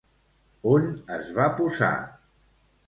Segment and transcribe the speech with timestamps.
[0.71, 1.95] On es va posar?